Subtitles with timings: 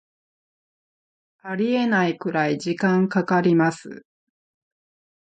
[1.43, 4.03] ありえないくらい時間かかります